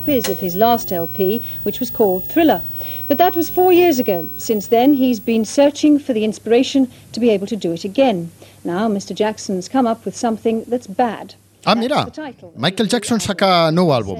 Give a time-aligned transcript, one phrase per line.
[0.00, 2.62] Copies of his last LP, which was called Thriller.
[3.06, 4.26] But that was four years ago.
[4.38, 8.30] Since then, he's been searching for the inspiration to be able to do it again.
[8.64, 9.14] Now, Mr.
[9.14, 11.34] Jackson's come up with something that's bad.
[11.66, 12.10] Ah, mira,
[12.56, 14.16] Michael Jackson saca nuevo álbum.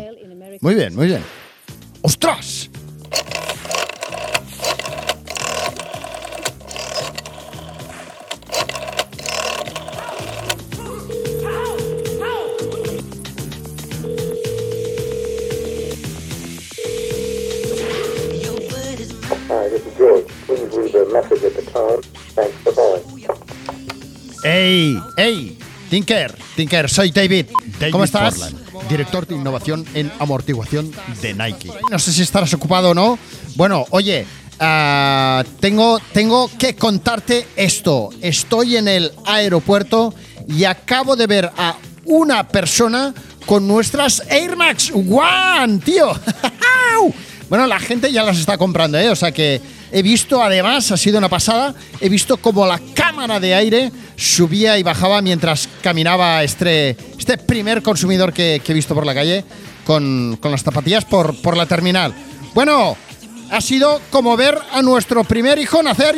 [0.61, 1.23] Muy bien, muy bien.
[2.03, 2.70] ¡Ostras!
[24.45, 24.99] ¡Ey!
[25.17, 25.59] ¡Ey!
[25.91, 27.47] Tinker, Tinker, soy David.
[27.91, 28.55] ¿Cómo estás?
[28.89, 31.71] Director de innovación en amortiguación de Nike.
[31.91, 33.19] No sé si estarás ocupado o no.
[33.57, 34.25] Bueno, oye,
[34.61, 38.11] ah, tengo, tengo que contarte esto.
[38.21, 40.15] Estoy en el aeropuerto
[40.47, 43.13] y acabo de ver a una persona
[43.45, 46.13] con nuestras Air Max One, tío.
[47.49, 49.11] bueno, la gente ya las está comprando, ¿eh?
[49.11, 49.61] O sea que
[49.93, 54.79] He visto, además, ha sido una pasada, he visto como la cámara de aire subía
[54.79, 59.45] y bajaba mientras caminaba este, este primer consumidor que, he visto por la calle
[59.85, 62.15] con, las zapatillas por, por la terminal.
[62.55, 62.97] Bueno,
[63.51, 66.15] ha sido como ver a nuestro primer hijo nacer.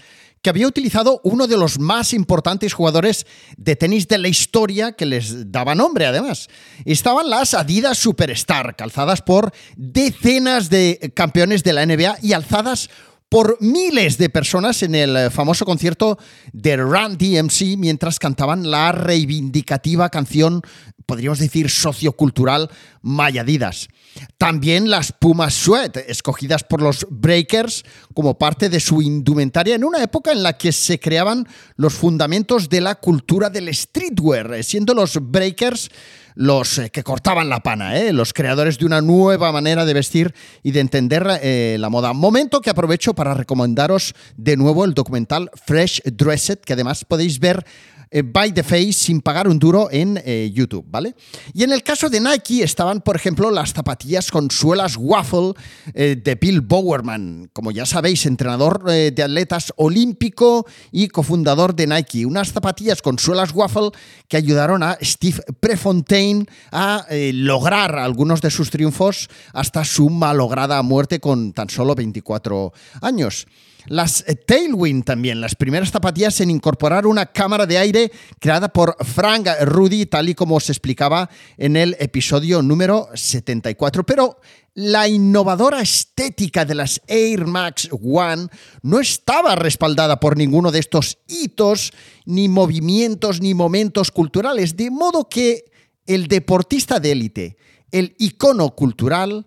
[0.49, 3.27] había utilizado uno de los más importantes jugadores
[3.57, 6.49] de tenis de la historia que les daba nombre además.
[6.85, 12.91] Estaban las Adidas Superstar, calzadas por decenas de campeones de la NBA y alzadas
[13.29, 16.19] por miles de personas en el famoso concierto
[16.53, 20.63] de Run DMC mientras cantaban la reivindicativa canción,
[21.05, 22.71] podríamos decir, sociocultural
[23.03, 23.89] Mayadidas.
[24.37, 27.85] También las Pumas Sweat, escogidas por los Breakers
[28.15, 32.69] como parte de su indumentaria en una época en la que se creaban los fundamentos
[32.69, 35.91] de la cultura del streetwear, siendo los Breakers
[36.39, 38.13] los eh, que cortaban la pana, ¿eh?
[38.13, 40.33] los creadores de una nueva manera de vestir
[40.63, 42.13] y de entender eh, la moda.
[42.13, 47.67] Momento que aprovecho para recomendaros de nuevo el documental Fresh Dressed, que además podéis ver
[48.11, 51.15] eh, by the face sin pagar un duro en eh, YouTube, ¿vale?
[51.53, 55.53] Y en el caso de Nike estaban, por ejemplo, las zapatillas con suelas waffle
[55.95, 62.27] eh, de Bill Bowerman, como ya sabéis, entrenador de atletas olímpico y cofundador de Nike.
[62.27, 63.91] Unas zapatillas con suelas waffle
[64.29, 71.21] que ayudaron a Steve Prefontaine a lograr algunos de sus triunfos hasta su malograda muerte
[71.21, 73.47] con tan solo 24 años.
[73.89, 79.49] Las Tailwind también, las primeras zapatillas en incorporar una cámara de aire creada por Frank
[79.63, 84.05] Rudy, tal y como se explicaba en el episodio número 74.
[84.05, 84.39] Pero
[84.75, 88.49] la innovadora estética de las Air Max One
[88.83, 91.93] no estaba respaldada por ninguno de estos hitos,
[92.27, 95.65] ni movimientos, ni momentos culturales, de modo que
[96.07, 97.57] el deportista de élite,
[97.91, 99.47] el icono cultural,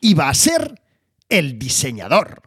[0.00, 0.80] iba a ser
[1.28, 2.42] el diseñador.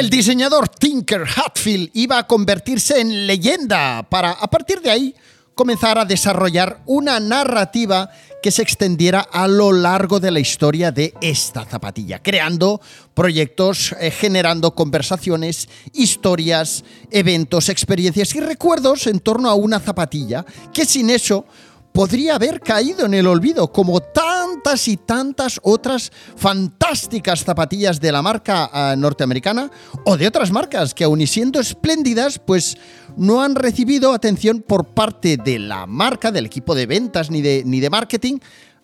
[0.00, 5.14] El diseñador Tinker Hatfield iba a convertirse en leyenda para, a partir de ahí,
[5.54, 8.08] comenzar a desarrollar una narrativa
[8.42, 12.80] que se extendiera a lo largo de la historia de esta zapatilla, creando
[13.12, 20.86] proyectos, eh, generando conversaciones, historias, eventos, experiencias y recuerdos en torno a una zapatilla que
[20.86, 21.44] sin eso
[21.92, 28.22] podría haber caído en el olvido, como tantas y tantas otras fantásticas zapatillas de la
[28.22, 29.70] marca eh, norteamericana
[30.04, 32.76] o de otras marcas que aun y siendo espléndidas, pues
[33.16, 37.62] no han recibido atención por parte de la marca, del equipo de ventas ni de,
[37.64, 38.38] ni de marketing,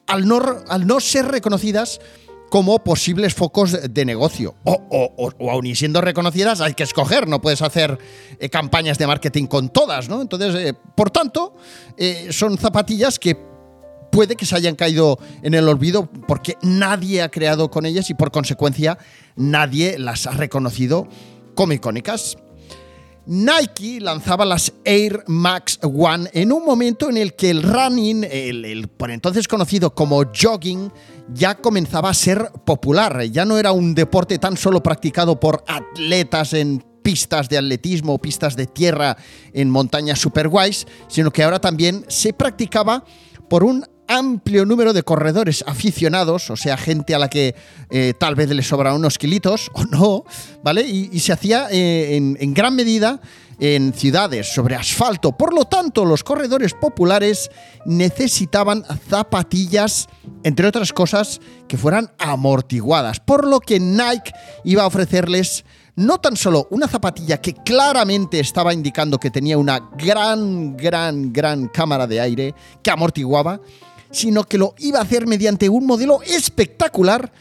[0.07, 2.01] al no, al no ser reconocidas
[2.51, 4.55] como posibles focos de negocio.
[4.65, 7.99] O, o, o, aun y siendo reconocidas, hay que escoger, no puedes hacer
[8.39, 10.23] eh, campañas de marketing con todas, ¿no?
[10.23, 11.55] Entonces, eh, por tanto,
[11.97, 13.37] eh, son zapatillas que
[14.11, 18.15] puede que se hayan caído en el olvido porque nadie ha creado con ellas y
[18.15, 18.99] por consecuencia
[19.35, 21.09] nadie las ha reconocido
[21.55, 22.39] como icónicas.
[23.27, 28.89] Nike lanzaba las Air Max One en un momento en el que el running, el,
[28.89, 30.93] por entonces conocido como jogging,
[31.35, 33.25] ya comenzaba a ser popular.
[33.25, 38.19] Ya no era un deporte tan solo practicado por atletas en pistas de atletismo o
[38.19, 39.17] pistas de tierra
[39.53, 43.05] en montañas super guays, sino que ahora también se practicaba
[43.49, 47.55] por un amplio número de corredores aficionados, o sea, gente a la que
[47.91, 50.25] eh, tal vez le sobran unos kilitos o no,
[50.63, 50.83] ¿vale?
[50.83, 53.21] Y, se hacía eh, en, en gran medida
[53.59, 55.33] en ciudades sobre asfalto.
[55.33, 57.51] Por lo tanto, los corredores populares
[57.85, 60.09] necesitaban zapatillas,
[60.43, 64.33] entre otras cosas, que fueran amortiguadas, por lo que Nike
[64.65, 65.65] iba a ofrecerles
[65.97, 71.69] no tan solo una zapatilla que claramente estaba indicando que tenía una gran, gran, gran
[71.69, 73.61] cámara de aire que amortiguaba,
[74.11, 77.33] sino que lo iba a hacer mediante un modelo espectacular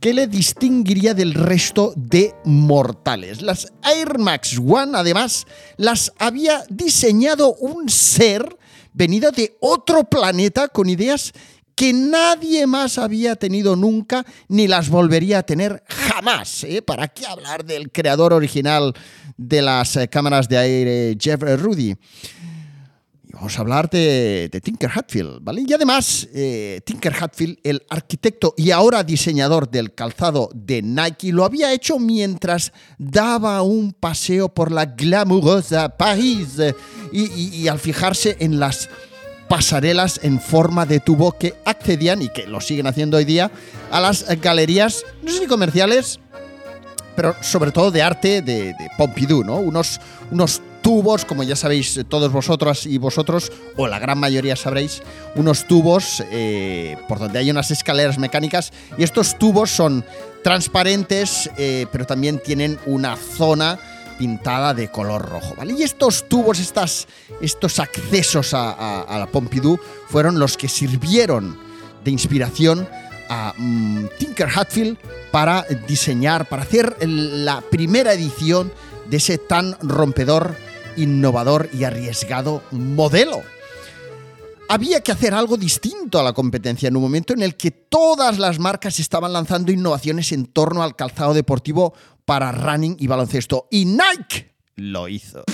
[0.00, 3.42] que le distinguiría del resto de mortales.
[3.42, 5.46] Las Air Max One, además,
[5.76, 8.56] las había diseñado un ser
[8.94, 11.32] venido de otro planeta con ideas
[11.80, 16.64] que nadie más había tenido nunca ni las volvería a tener jamás.
[16.64, 16.82] ¿eh?
[16.82, 18.92] ¿Para qué hablar del creador original
[19.36, 21.96] de las eh, cámaras de aire, Jeff Rudy?
[23.32, 25.64] Vamos a hablar de, Tinker Hatfield, ¿vale?
[25.66, 31.44] Y además, eh, Tinker Hatfield, el arquitecto y ahora diseñador del calzado de Nike, lo
[31.44, 36.56] había hecho mientras daba un paseo por la glamurosa París
[37.12, 38.88] y, al fijarse en las
[39.48, 43.50] pasarelas en forma de tubo que accedían, y que lo siguen haciendo hoy día,
[43.90, 46.20] a las galerías, no sé si comerciales,
[47.20, 49.56] pero sobre todo de arte de, Pompidou, ¿no?
[49.56, 50.00] Unos,
[50.30, 55.02] unos tubos, como ya sabéis todos vosotros y vosotros, o la gran mayoría sabréis,
[55.34, 60.02] unos tubos eh, por donde hay unas escaleras mecánicas y estos tubos son
[60.42, 63.78] transparentes, eh, pero también tienen una zona
[64.18, 65.74] pintada de color rojo, ¿vale?
[65.78, 67.06] Y estos tubos, estas,
[67.42, 71.58] estos accesos a, la Pompidou fueron los que sirvieron
[72.02, 72.88] de inspiración
[73.30, 74.98] a mm, Tinker Hatfield
[75.30, 78.70] para diseñar, para hacer la primera edición
[79.08, 80.56] de ese tan rompedor
[80.96, 83.40] innovador y arriesgado modelo.
[84.68, 88.38] Había que hacer algo distinto a la competencia en un momento en el que todas
[88.38, 91.94] las marcas estaban lanzando innovaciones en torno al calzado deportivo
[92.24, 93.66] para running y baloncesto.
[93.70, 95.44] Y Nike lo hizo.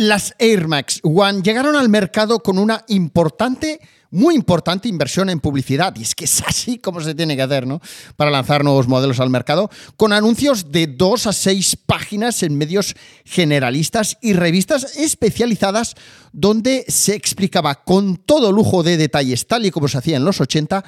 [0.00, 5.94] Las Air Max One llegaron al mercado con una importante, muy importante inversión en publicidad.
[5.96, 7.80] Y es que es así como se tiene que hacer, ¿no?
[8.16, 12.94] Para lanzar nuevos modelos al mercado, con anuncios de dos a seis páginas en medios
[13.24, 15.94] generalistas y revistas especializadas
[16.32, 20.40] donde se explicaba con todo lujo de detalles, tal y como se hacía en los
[20.40, 20.84] 80,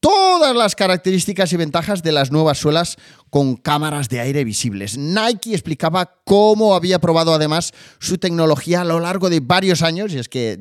[0.00, 2.96] todas las características y ventajas de las nuevas suelas
[3.28, 4.98] con cámaras de aire visibles.
[4.98, 10.18] Nike explicaba cómo había probado además su tecnología a lo largo de varios años, y
[10.18, 10.58] es que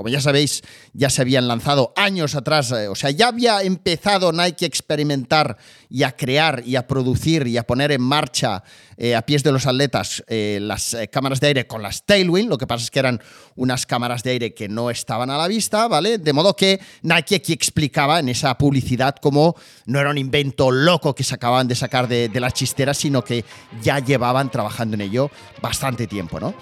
[0.00, 0.62] como ya sabéis,
[0.94, 5.58] ya se habían lanzado años atrás, eh, o sea, ya había empezado Nike a experimentar
[5.90, 8.64] y a crear y a producir y a poner en marcha
[8.96, 12.56] eh, a pies de los atletas eh, las cámaras de aire con las Tailwind, lo
[12.56, 13.20] que pasa es que eran
[13.56, 16.16] unas cámaras de aire que no estaban a la vista, ¿vale?
[16.16, 19.54] De modo que Nike aquí explicaba en esa publicidad cómo
[19.84, 23.22] no era un invento loco que se acababan de sacar de, de las chisteras, sino
[23.22, 23.44] que
[23.82, 25.30] ya llevaban trabajando en ello
[25.60, 26.54] bastante tiempo, ¿no?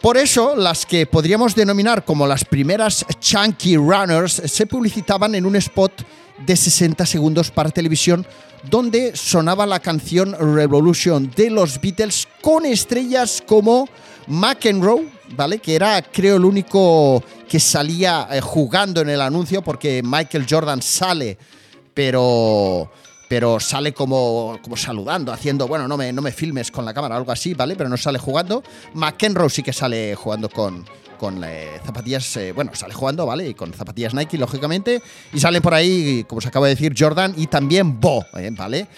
[0.00, 5.56] Por eso, las que podríamos denominar como las primeras Chunky Runners se publicitaban en un
[5.56, 5.92] spot
[6.46, 8.24] de 60 segundos para televisión
[8.70, 13.88] donde sonaba la canción Revolution de los Beatles con estrellas como
[14.28, 15.58] McEnroe, ¿vale?
[15.58, 20.82] Que era, creo, el único que salía eh, jugando en el anuncio porque Michael Jordan
[20.82, 21.38] sale,
[21.92, 22.90] pero
[23.28, 27.16] pero sale como, como saludando, haciendo, bueno, no me, no me filmes con la cámara,
[27.16, 27.76] algo así, ¿vale?
[27.76, 28.62] Pero no sale jugando.
[28.94, 30.84] McEnroe sí que sale jugando con,
[31.18, 33.48] con eh, zapatillas, eh, bueno, sale jugando, ¿vale?
[33.48, 35.02] Y con zapatillas Nike, lógicamente.
[35.32, 38.50] Y salen por ahí, como se acaba de decir, Jordan y también Bo, ¿eh?
[38.52, 38.88] ¿vale?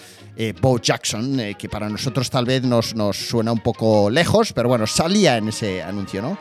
[0.59, 4.87] Bo Jackson, que para nosotros tal vez nos, nos suena un poco lejos, pero bueno,
[4.87, 6.35] salía en ese anuncio, ¿no?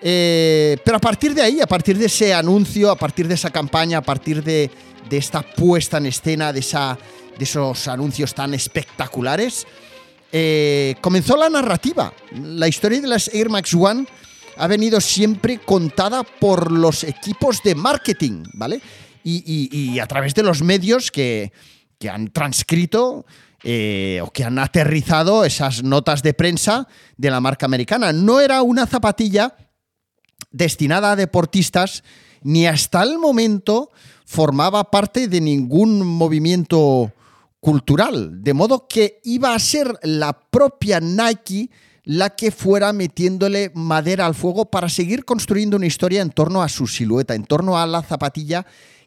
[0.00, 3.98] Pero a partir de ahí, a partir de ese anuncio, a partir de esa campaña,
[3.98, 4.70] a partir de,
[5.10, 6.96] esta puesta en escena, de, esa,
[7.36, 9.66] de esos anuncios tan espectaculares,
[10.32, 12.12] eh, comenzó la narrativa.
[12.32, 14.06] La historia de las Air Max One
[14.56, 18.80] ha venido siempre contada por los equipos de marketing, ¿vale?
[19.24, 21.52] Y, a través de los medios que,
[22.10, 23.26] han transcrito
[23.62, 28.12] eh, o que han aterrizado esas notas de prensa de la marca americana.
[28.12, 29.54] No era una zapatilla
[30.50, 32.02] destinada a deportistas
[32.42, 33.90] ni hasta el momento
[34.24, 37.12] formaba parte de ningún movimiento
[37.60, 41.70] cultural, de modo que iba a ser la propia Nike
[42.04, 46.68] la que fuera metiéndole madera al fuego para seguir construyendo una historia en torno a
[46.68, 48.66] su silueta, en torno a la zapatilla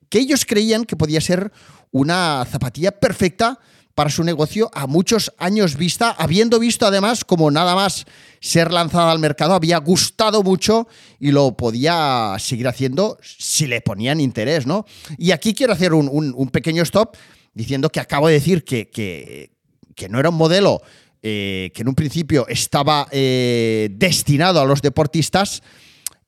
[0.10, 1.52] que ellos creían que podía ser
[1.92, 3.60] una zapatilla perfecta
[3.96, 8.06] para su negocio a muchos años vista, habiendo visto además como nada más
[8.40, 10.88] ser lanzada al mercado había gustado mucho
[11.20, 14.86] y lo podía seguir haciendo si le ponían interés, ¿no?
[15.18, 17.16] Y aquí quiero hacer un, pequeño stop
[17.54, 20.82] diciendo que acabo de decir que, que, no era un modelo
[21.22, 25.62] eh, que en un principio estaba eh, destinado a los deportistas,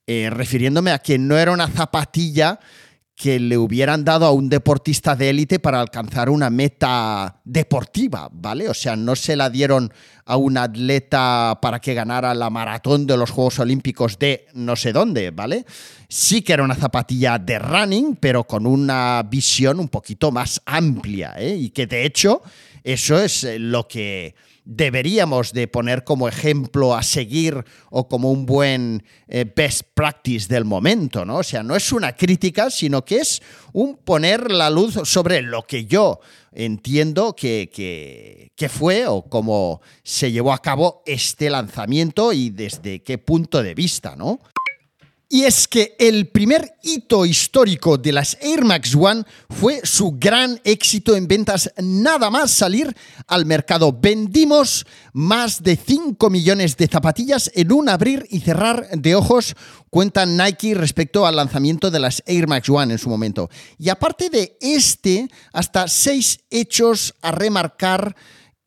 [0.08, 2.60] eh, refiriéndome a que no era una zapatilla
[3.16, 8.68] que le hubieran dado a un deportista de élite para alcanzar una meta deportiva, ¿vale?
[8.68, 9.94] O sea, no se la dieron
[10.26, 14.92] a un atleta para que ganara la maratón de los Juegos Olímpicos de no sé
[14.92, 15.66] dónde, ¿vale?
[16.10, 21.36] Sí que era una zapatilla de running, pero con una visión un poquito más amplia,
[21.38, 21.56] ¿eh?
[21.56, 22.42] Y que de hecho
[22.84, 28.48] eso es eh, lo que deberíamos de poner como ejemplo a seguir o como un
[28.48, 31.38] buen eh, best practice del momento, ¿no?
[31.38, 33.42] O sea, no es una crítica, sino que es
[33.76, 36.22] un poner la luz sobre lo que yo
[36.54, 43.04] entiendo que, que, que fue o cómo se llevó a cabo este lanzamiento y desde
[43.04, 44.40] qué punto de vista, ¿no?
[45.28, 50.62] Y es que el primer hito histórico de las Air Max One fue su gran
[50.64, 52.96] éxito en ventas nada más salir
[53.28, 53.92] al mercado.
[53.92, 59.56] Vendimos más de 5 millones de zapatillas en un abrir y cerrar de ojos,
[59.90, 63.50] cuenta Nike respecto al lanzamiento de las Air Max One en su momento.
[63.80, 68.16] Y aparte de este, hasta seis hechos a remarcar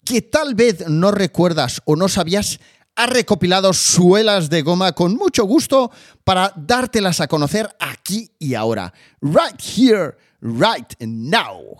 [0.04, 2.58] que tal vez no recuerdas o no sabías
[2.98, 5.92] ha recopilado suelas de goma con mucho gusto
[6.24, 8.92] para dártelas a conocer aquí y ahora.
[9.22, 11.76] Right here, right now.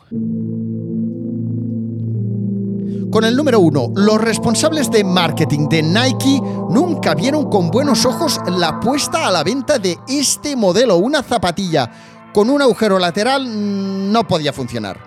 [3.10, 8.38] Con el número uno, los responsables de marketing de Nike nunca vieron con buenos ojos
[8.46, 10.98] la puesta a la venta de este modelo.
[10.98, 11.90] Una zapatilla
[12.32, 15.00] con un agujero lateral no podía funcionar.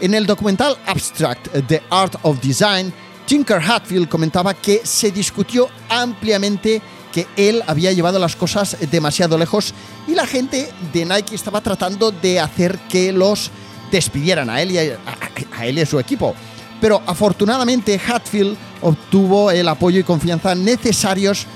[0.00, 2.90] En el documental Abstract, The Art of Design,
[3.28, 6.80] Tinker Hatfield comentaba que se discutió ampliamente
[7.12, 9.74] que él había llevado las cosas demasiado lejos
[10.06, 13.50] y la gente de Nike estaba tratando de hacer que los
[13.92, 16.34] despidieran a él y a, él y a su equipo.
[16.80, 21.46] Pero afortunadamente Hatfield obtuvo el apoyo y confianza necesarios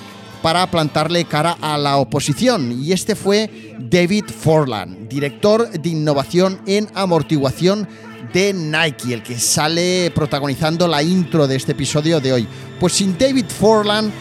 [0.43, 6.91] para plantarle cara a la oposición y este fue David Forland, director de innovación en
[6.95, 7.89] amortiguación
[8.33, 12.49] de Nike, el que sale protagonizando la intro de este episodio de hoy.
[12.79, 14.13] Pues sin David Forland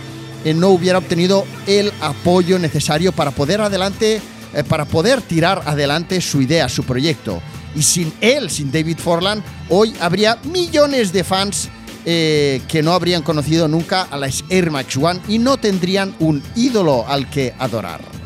[0.44, 4.22] eh, no hubiera obtenido el apoyo necesario para poder adelante,
[4.54, 7.42] eh, para poder tirar adelante su idea, su proyecto.
[7.76, 11.70] Y sin él, sin David Forland, hoy habría millones de fans
[12.04, 16.42] eh, que no habrían conocido nunca a la Air Max One y no tendrían un
[16.56, 18.21] ídolo al que adorar.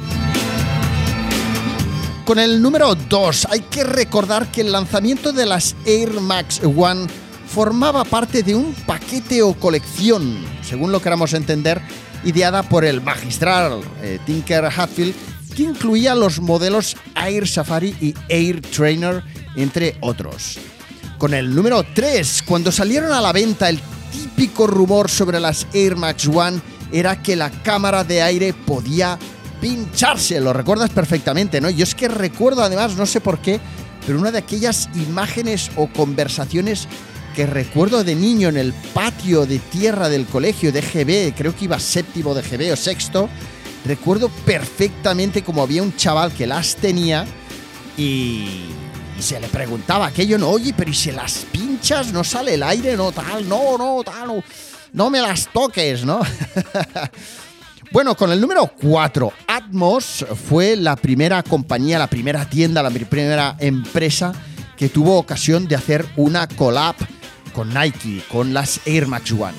[2.26, 7.06] Con el número 2 hay que recordar que el lanzamiento de las Air Max One
[7.48, 11.80] formaba parte de un paquete o colección, según lo queramos entender,
[12.24, 15.14] ideada por el magistral eh, Tinker Hatfield,
[15.56, 19.24] que incluía los modelos Air Safari y Air Trainer,
[19.56, 20.58] entre otros.
[21.20, 23.80] Con el número 3, cuando salieron a la venta, el
[24.12, 26.60] típico rumor sobre las Air Max One
[26.92, 29.20] era que la cámara de aire podía
[29.62, 30.40] pincharse.
[30.40, 31.70] Lo recuerdas perfectamente, ¿no?
[31.70, 33.60] Yo es que recuerdo además, no sé por qué,
[34.06, 36.88] pero una de aquellas imágenes o conversaciones
[37.36, 41.66] que recuerdo de niño en el patio de tierra del colegio de GB, creo que
[41.66, 43.30] iba séptimo de GB o sexto,
[43.86, 47.26] recuerdo perfectamente como había un chaval que las tenía
[47.98, 48.70] y,
[49.20, 52.98] se le preguntaba aquello, no, oye, pero ¿y si las pinchas no sale el aire?
[52.98, 54.44] No, tal, no, no, tal, no,
[54.92, 56.20] no me las toques, ¿no?
[57.96, 63.56] Bueno, con el número 4, Atmos fue la primera compañía, la primera tienda, la primera
[63.58, 64.34] empresa
[64.76, 66.96] que tuvo ocasión de hacer una collab
[67.54, 69.54] con Nike, con las Air Max One.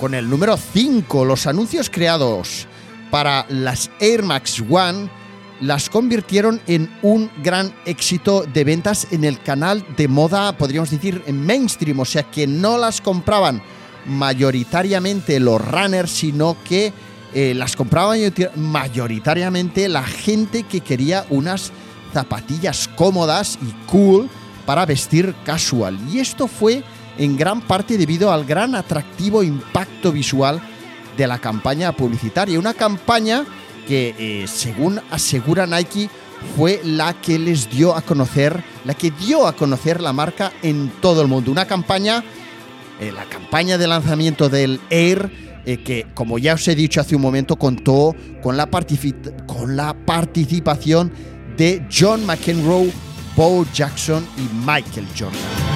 [0.00, 2.66] Con el número 5, los anuncios creados
[3.10, 5.10] para las Air Max One
[5.60, 11.22] las convirtieron en un gran éxito de ventas en el canal de moda, podríamos decir,
[11.26, 13.62] en mainstream, o sea que no las compraban
[14.06, 16.94] mayoritariamente los runners, sino que
[17.34, 18.18] eh, las compraban
[18.56, 21.72] mayoritariamente la gente que quería unas
[22.12, 24.30] zapatillas cómodas y cool
[24.64, 25.98] para vestir casual.
[26.10, 26.84] Y esto fue
[27.18, 30.60] en gran parte debido al gran atractivo impacto visual
[31.16, 32.58] de la campaña publicitaria.
[32.58, 33.44] Una campaña
[33.86, 36.08] que, eh, según asegura Nike,
[36.56, 40.90] fue la que les dio a conocer, la que dio a conocer la marca en
[41.00, 41.50] todo el mundo.
[41.50, 42.22] Una campaña,
[43.00, 47.16] eh, la campaña de lanzamiento del Air, eh, que como ya os he dicho hace
[47.16, 48.68] un momento, contó con la,
[49.46, 51.12] con la participación
[51.56, 52.90] de John McEnroe,
[53.36, 55.74] Bo Jackson y Michael Jordan.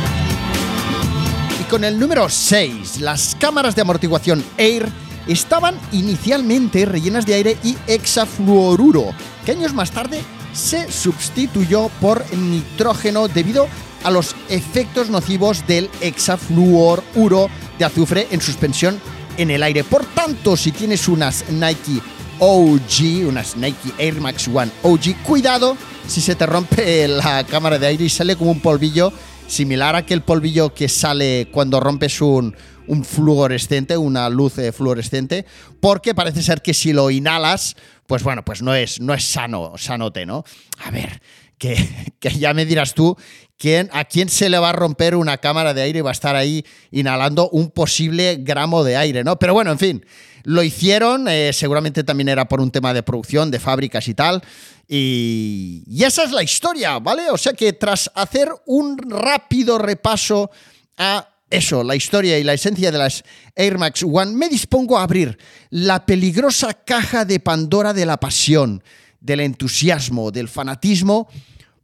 [1.71, 4.89] Con el número 6, las cámaras de amortiguación Air
[5.27, 9.11] estaban inicialmente rellenas de aire y hexafluoruro,
[9.45, 10.23] que años más tarde
[10.55, 13.69] se sustituyó por nitrógeno debido
[14.03, 18.99] a los efectos nocivos del hexafluoruro de azufre en suspensión
[19.39, 19.85] en el aire.
[19.85, 22.03] Por tanto, si tienes unas Nike
[22.39, 27.87] OG, unas Nike Air Max One OG, cuidado si se te rompe la cámara de
[27.87, 29.13] aire y sale como un polvillo
[29.47, 32.55] similar a aquel polvillo que sale cuando rompes un,
[32.87, 35.47] un fluorescente, una luz eh, fluorescente,
[35.81, 39.75] porque parece ser que si lo inhalas, pues bueno, pues no es, no es sano,
[39.77, 40.45] sanote, ¿no?
[40.85, 41.21] A ver,
[41.59, 41.77] que,
[42.21, 43.17] que, ya me dirás tú
[43.59, 46.13] quién, a quién se le va a romper una cámara de aire y va a
[46.13, 49.39] estar ahí inhalando un posible gramo de aire, ¿no?
[49.39, 50.07] Pero bueno, en fin,
[50.45, 54.43] lo hicieron, eh, seguramente también era por un tema de producción, de fábricas y tal,
[54.87, 57.31] y, esa es la historia, ¿vale?
[57.31, 60.51] O sea que tras hacer un rápido repaso
[60.97, 65.03] a eso, la historia y la esencia de las Air Max One, me dispongo a
[65.03, 65.37] abrir
[65.71, 68.83] la peligrosa caja de Pandora de la pasión,
[69.21, 71.29] del entusiasmo, del fanatismo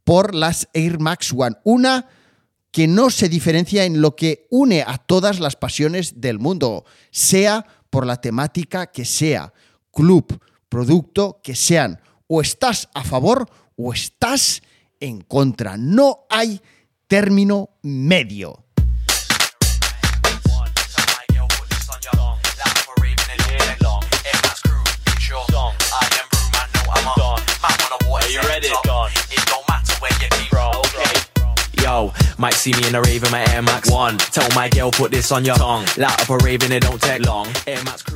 [0.05, 1.57] por las Air Max One.
[1.65, 2.07] Una
[2.71, 7.65] que no se diferencia en lo que une a todas las pasiones del mundo, sea
[7.89, 9.53] por la temática que sea,
[9.91, 14.61] club, producto que sean o estás a favor o estás
[14.99, 15.77] en contra.
[15.77, 16.61] No hay
[17.07, 18.65] término medio.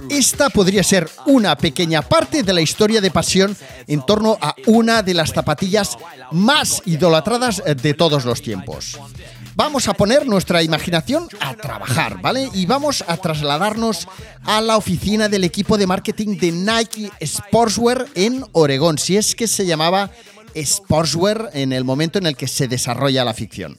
[0.10, 3.56] Esta podría ser una pequeña parte de la historia de pasión
[3.88, 5.98] en torno a una de las zapatillas
[6.32, 8.98] más idolatradas de todos los tiempos.
[9.56, 12.50] Vamos a poner nuestra imaginación a trabajar, ¿vale?
[12.54, 14.08] Y vamos a trasladarnos
[14.46, 19.48] a la oficina del equipo de marketing de Nike Sportswear en Oregón, si es que
[19.48, 20.12] se llamaba
[20.64, 23.78] Sportswear en el momento en el que se desarrolla la ficción.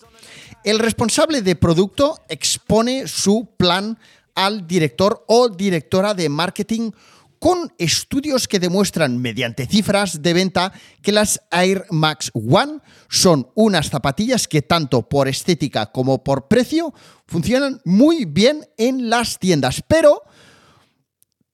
[0.65, 3.99] El responsable de producto expone su plan
[4.35, 6.91] al director o directora de marketing
[7.41, 13.89] con estudios que demuestran mediante cifras de venta que las Air Max One son unas
[13.89, 16.93] zapatillas que tanto por estética como por precio
[17.27, 20.23] funcionan muy bien en las tiendas, pero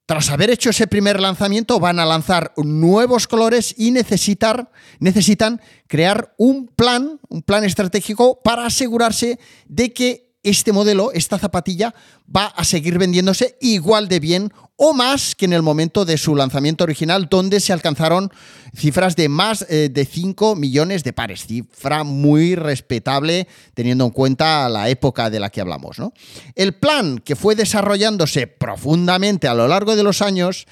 [0.07, 6.67] tras haber hecho ese primer lanzamiento, van a lanzar nuevos colores y necesitan crear un
[6.67, 11.93] plan, un plan estratégico para asegurarse de que este modelo, esta zapatilla,
[12.33, 16.35] va a seguir vendiéndose igual de bien o más que en el momento de su
[16.35, 18.31] lanzamiento original, donde se alcanzaron
[18.75, 24.69] cifras de más eh, de 5 millones de pares, cifra muy respetable teniendo en cuenta
[24.69, 25.97] la época de la que hablamos.
[25.97, 26.13] ¿no?
[26.55, 30.67] El plan que fue desarrollándose profundamente a lo largo de los años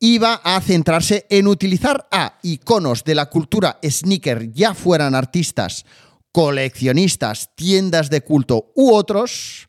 [0.00, 5.84] iba a centrarse en utilizar a iconos de la cultura sneaker, ya fueran artistas,
[6.32, 9.68] coleccionistas, tiendas de culto u otros,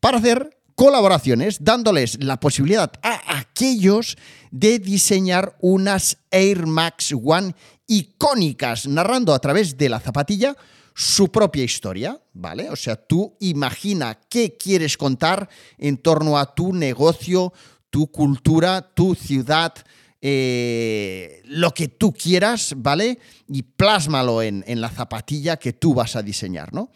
[0.00, 4.16] para hacer colaboraciones, dándoles la posibilidad a aquellos
[4.52, 7.54] de diseñar unas Air Max One
[7.88, 10.56] icónicas, narrando a través de la zapatilla
[10.94, 12.70] su propia historia, ¿vale?
[12.70, 17.52] O sea, tú imagina qué quieres contar en torno a tu negocio,
[17.90, 19.74] tu cultura, tu ciudad,
[20.20, 23.18] eh, lo que tú quieras, ¿vale?
[23.48, 26.90] Y plásmalo en, en, la zapatilla que tú vas a diseñar, ¿no?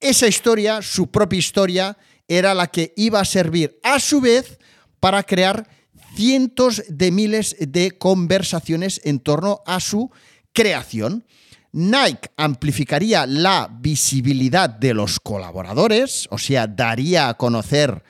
[0.00, 1.96] Esa historia, su propia historia,
[2.38, 4.58] era la que iba a servir a su vez
[5.00, 5.68] para crear
[6.14, 10.10] cientos de miles de conversaciones en torno a su
[10.52, 11.24] creación.
[11.72, 18.02] Nike amplificaría la visibilidad de los colaboradores, o sea, daría a conocer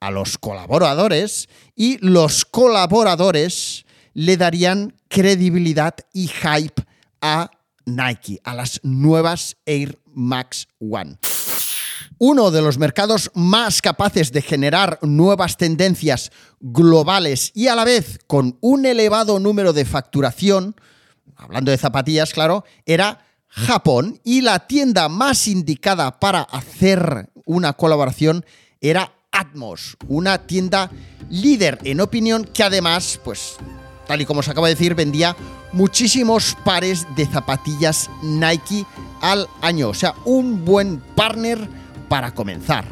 [0.00, 6.82] a los colaboradores y los colaboradores le darían credibilidad y hype
[7.20, 7.50] a
[7.84, 11.18] Nike, a las nuevas Air Max One.
[12.18, 18.18] Uno de los mercados más capaces de generar nuevas tendencias globales y a la vez
[18.26, 20.74] con un elevado número de facturación,
[21.36, 28.44] hablando de zapatillas, claro, era Japón y la tienda más indicada para hacer una colaboración
[28.80, 30.90] era Atmos, una tienda
[31.30, 33.56] líder en opinión que además, pues,
[34.06, 35.36] tal y como se acaba de decir, vendía
[35.72, 38.84] muchísimos pares de zapatillas Nike
[39.20, 39.90] al año.
[39.90, 41.68] O sea, un buen partner
[42.08, 42.84] para comenzar.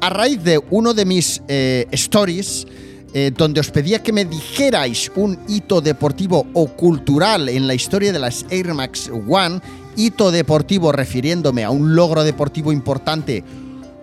[0.00, 2.66] A raíz de uno de mis eh, stories,
[3.14, 8.12] eh, donde os pedía que me dijerais un hito deportivo o cultural en la historia
[8.12, 9.60] de las Air Max One
[9.96, 13.44] hito deportivo refiriéndome a un logro deportivo importante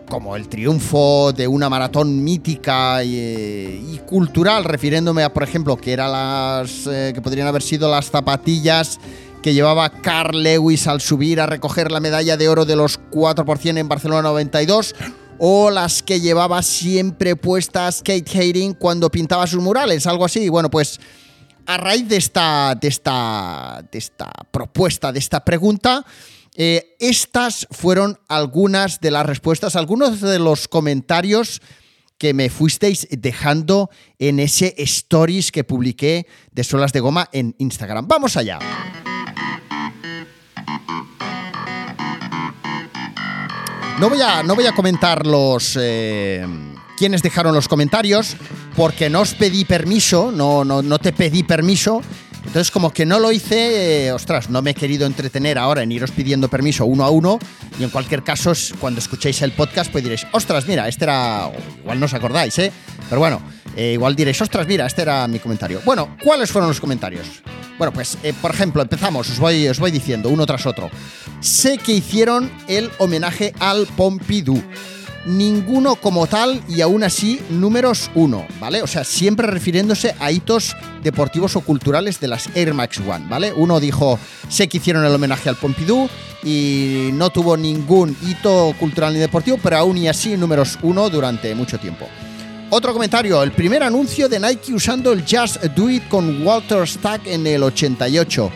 [0.09, 6.11] como el triunfo de una maratón mítica y, cultural, refiriéndome a, por ejemplo, que eran
[6.11, 8.99] las eh, que podrían haber sido las zapatillas
[9.41, 13.77] que llevaba Carl Lewis al subir a recoger la medalla de oro de los 4%
[13.77, 14.95] en Barcelona 92,
[15.39, 20.49] o las que llevaba siempre puestas Kate Haring cuando pintaba sus murales, algo así.
[20.49, 20.99] Bueno, pues
[21.65, 26.05] a raíz de esta, de esta, de esta propuesta, de esta pregunta,
[26.55, 31.61] eh, estas fueron algunas de las respuestas, algunos de los comentarios
[32.17, 38.07] que me fuisteis dejando en ese stories que publiqué de Solas de Goma en Instagram.
[38.07, 38.59] Vamos allá.
[44.01, 45.77] No voy a, no voy a comentar los...
[45.79, 46.43] Eh,
[46.97, 48.35] quienes dejaron los comentarios,
[48.75, 52.01] porque no os pedí permiso, no, no, no te pedí permiso.
[52.37, 55.91] Entonces, como que no lo hice, eh, ostras, no me he querido entretener ahora en
[55.91, 57.37] iros pidiendo permiso uno a uno.
[57.79, 61.51] Y en cualquier caso, cuando escuchéis el podcast, pues diréis, ostras, mira, este era.
[61.81, 62.71] Igual no os acordáis, ¿eh?
[63.07, 63.39] Pero bueno,
[63.75, 65.79] eh, igual diréis, ostras, mira, este era mi comentario.
[65.85, 67.43] Bueno, ¿cuáles fueron los comentarios?
[67.81, 70.91] Bueno, pues, eh, por ejemplo, empezamos, os voy, os voy diciendo uno tras otro.
[71.39, 74.61] Sé que hicieron el homenaje al Pompidou
[75.25, 78.83] ninguno como tal y aún así números uno, ¿vale?
[78.83, 83.51] O sea, siempre refiriéndose a hitos deportivos o culturales de las Air Max One, ¿vale?
[83.51, 86.07] Uno dijo, sé que hicieron el homenaje al Pompidou
[86.43, 91.55] y no tuvo ningún hito cultural ni deportivo, pero aún y así números uno durante
[91.55, 92.07] mucho tiempo.
[92.73, 97.27] Otro comentario, el primer anuncio de Nike usando el Just Do It con Walter Stack
[97.27, 98.49] en el 88.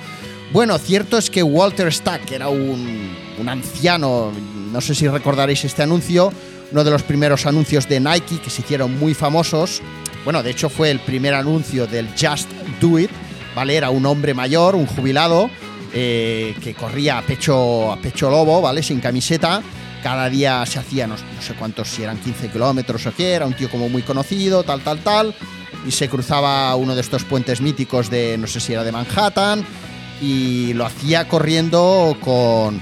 [0.54, 3.13] Bueno, cierto es que Walter Stack era un,
[3.45, 4.32] anciano,
[4.71, 6.32] no sé si recordaréis este anuncio,
[6.71, 9.82] uno de los primeros anuncios de Nike que se hicieron muy famosos.
[10.23, 12.49] Bueno, de hecho fue el primer anuncio del Just
[12.80, 13.12] Do It,
[13.54, 13.75] ¿vale?
[13.75, 15.49] Era un hombre mayor, un jubilado,
[15.93, 18.82] eh, que corría a pecho, a pecho lobo, ¿vale?
[18.82, 19.62] Sin camiseta.
[20.05, 23.55] Cada día se hacía, no, sé cuántos, si eran 15 kilómetros o qué, era un
[23.55, 25.33] tío como muy conocido, tal, tal, tal.
[25.87, 29.65] Y se cruzaba uno de estos puentes míticos de, no sé si era de Manhattan,
[30.21, 32.79] y lo hacía corriendo con,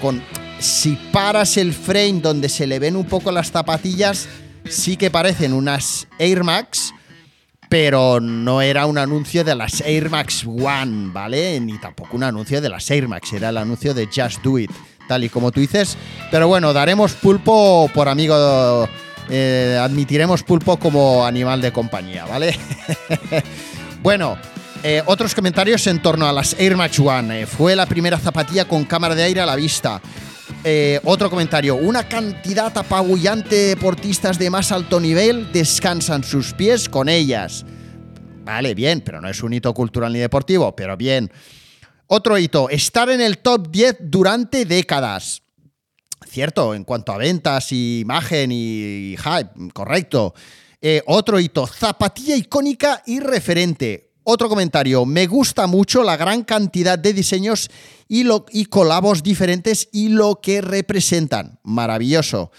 [0.00, 0.20] con
[0.58, 4.26] si paras el frame donde se le ven un poco las zapatillas,
[4.68, 6.92] sí que parecen unas Air Max,
[7.68, 11.60] pero no era un anuncio de las Air Max One, ¿vale?
[11.60, 14.72] Ni tampoco un anuncio de las Air Max, era el anuncio de Just Do It,
[15.06, 15.96] tal y como tú dices.
[16.30, 18.88] Pero bueno, daremos pulpo por amigo,
[19.28, 22.56] eh, admitiremos pulpo como animal de compañía, ¿vale?
[24.02, 24.36] bueno.
[24.82, 27.42] Eh, otros comentarios en torno a las Air Max One.
[27.42, 30.00] Eh, fue la primera zapatilla con cámara de aire a la vista.
[31.04, 31.76] Otro comentario.
[31.76, 37.64] Una cantidad apabullante de deportistas de más alto nivel descansan sus pies con ellas.
[38.44, 41.32] Vale, bien, pero no es un hito cultural ni deportivo, pero bien.
[42.08, 45.42] Otro hito, estar en el top 10 durante décadas.
[46.28, 50.34] Cierto, en cuanto a ventas y imagen y hype, correcto.
[51.06, 54.12] otro hito, zapatilla icónica y referente.
[54.22, 57.70] Otro comentario, me gusta mucho la gran cantidad de diseños
[58.08, 61.58] y colabos diferentes y lo que representan.
[61.64, 62.50] Maravilloso.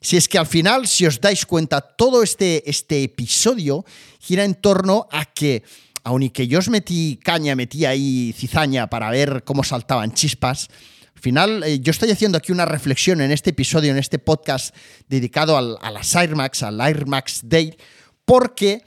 [0.00, 3.86] Si es que al final, si os dais cuenta, todo este, este episodio
[4.20, 5.62] gira en torno a que,
[6.04, 10.68] aun y que yo os metí caña, metí ahí cizaña para ver cómo saltaban chispas,
[11.14, 14.74] al final eh, yo estoy haciendo aquí una reflexión en este episodio, en este podcast
[15.08, 17.76] dedicado a las Air Max, al Air Max Day,
[18.24, 18.82] porque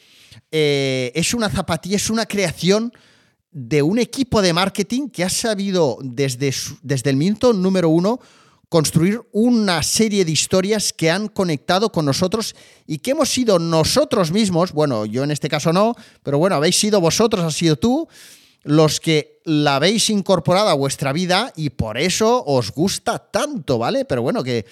[0.52, 2.94] eh, es una zapatilla, es una creación
[3.52, 6.54] de un equipo de marketing que ha sabido desde,
[6.84, 8.20] desde el minuto número uno
[8.70, 14.32] construir una serie de historias que han conectado con nosotros y que hemos sido nosotros
[14.32, 18.08] mismos, bueno, yo en este caso no, pero bueno, habéis sido vosotros, has sido tú,
[18.64, 24.04] los que la habéis incorporado a vuestra vida y por eso os gusta tanto, ¿vale?
[24.04, 24.66] Pero bueno, que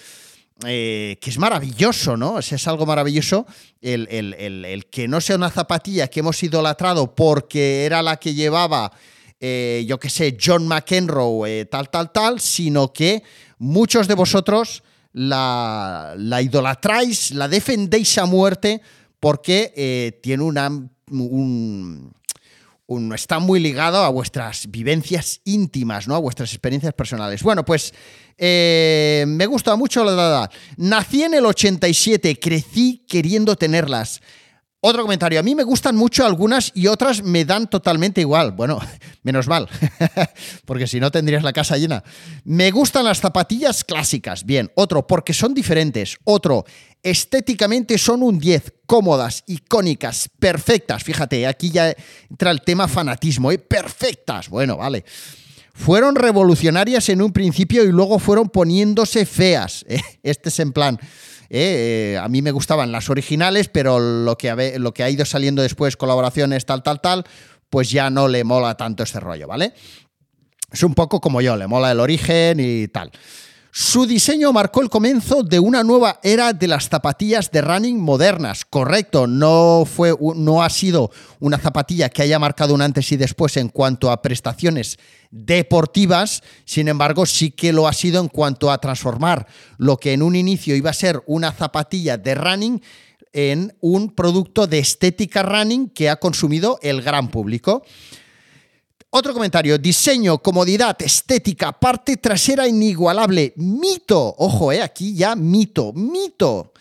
[0.64, 2.38] eh, que es maravilloso, ¿no?
[2.38, 3.46] es algo maravilloso
[3.82, 8.90] el, que no sea una zapatilla que hemos idolatrado porque era la que llevaba,
[9.40, 13.22] eh, yo qué sé, John McEnroe, eh, tal, tal, tal, sino que
[13.58, 18.80] muchos de vosotros la, la idolatráis, la defendéis a muerte
[19.20, 20.70] porque tiene una,
[21.10, 22.12] un,
[23.14, 26.14] está muy ligado a vuestras vivencias íntimas, ¿no?
[26.14, 27.42] A vuestras experiencias personales.
[27.42, 27.92] Bueno, pues
[28.38, 30.50] eh, me gusta mucho la edad.
[30.76, 34.20] Nací en el 87, crecí queriendo tenerlas.
[34.88, 38.52] Otro comentario, a mí me gustan mucho algunas y otras me dan totalmente igual.
[38.52, 38.78] Bueno,
[39.24, 39.68] menos mal,
[40.64, 42.04] porque si no tendrías la casa llena.
[42.44, 44.46] Me gustan las zapatillas clásicas.
[44.46, 46.18] Bien, otro, porque son diferentes.
[46.22, 46.64] Otro,
[47.02, 51.02] estéticamente son un 10, cómodas, icónicas, perfectas.
[51.02, 51.92] Fíjate, aquí ya
[52.30, 53.58] entra el tema fanatismo, ¿eh?
[53.58, 54.48] Perfectas.
[54.48, 55.04] Bueno, vale
[55.74, 59.84] fueron revolucionarias en un principio y luego fueron poniéndose feas.
[59.88, 60.00] ¿eh?
[60.22, 60.98] Este es en plan.
[61.50, 62.14] ¿Eh?
[62.14, 65.24] Eh, a mí me gustaban las originales, pero lo que, ha, lo que ha ido
[65.24, 67.24] saliendo después, colaboraciones, tal, tal, tal,
[67.70, 69.72] pues ya no le mola tanto este rollo, ¿vale?
[70.72, 73.10] Es un poco como yo, le mola el origen y tal.
[73.78, 78.64] Su diseño marcó el comienzo de una nueva era de las zapatillas de running modernas.
[78.64, 81.10] Correcto, no, fue, no ha sido
[81.40, 84.98] una zapatilla que haya marcado un antes y después en cuanto a prestaciones
[85.30, 90.22] deportivas, sin embargo sí que lo ha sido en cuanto a transformar lo que en
[90.22, 92.82] un inicio iba a ser una zapatilla de running
[93.34, 97.82] en un producto de estética running que ha consumido el gran público.
[99.18, 106.74] Otro comentario, diseño, comodidad, estética, parte trasera inigualable, mito, ojo, eh, aquí ya mito, mito,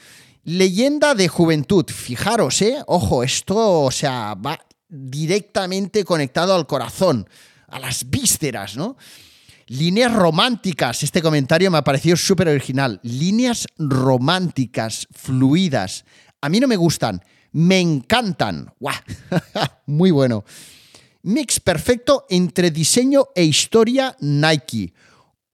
[0.43, 7.25] leyenda de juventud, fijaros, eh, ojo, esto, o sea, va directamente conectado al corazón,
[7.69, 8.97] a las vísceras, ¿no?
[9.67, 16.03] Líneas románticas, este comentario me ha parecido súper original, líneas románticas, fluidas,
[16.41, 18.97] a mí no me gustan, me encantan, ¡guau!
[19.85, 20.43] Muy bueno.
[21.25, 24.93] Mix perfecto entre diseño e historia Nike.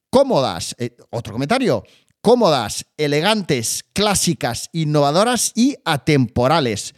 [0.09, 1.85] Cómodas, eh, otro comentario,
[2.19, 6.93] cómodas, elegantes, clásicas, innovadoras y atemporales.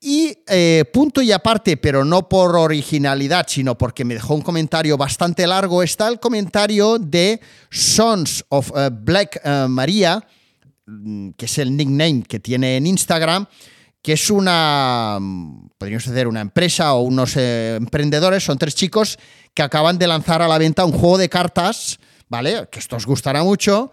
[0.00, 4.96] Y eh, punto y aparte, pero no por originalidad, sino porque me dejó un comentario
[4.96, 10.26] bastante largo, está el comentario de Sons of eh, Black Maria,
[10.86, 13.46] mm, que es el nickname que tiene en Instagram,
[14.06, 15.18] que es una,
[15.78, 19.18] podríamos decir, una empresa o unos eh, emprendedores, son tres chicos
[19.52, 22.68] que acaban de lanzar a la venta un juego de cartas, ¿vale?
[22.70, 23.90] Que esto os gustará mucho,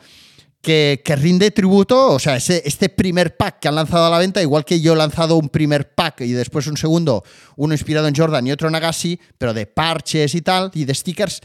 [0.62, 4.40] que, rinde tributo, o sea, ese, este primer pack que han lanzado a la venta,
[4.40, 7.24] igual que yo he lanzado un primer pack y después un segundo,
[7.56, 10.94] uno inspirado en Jordan y otro en Agassi, pero de parches y tal, y de
[10.94, 11.42] stickers,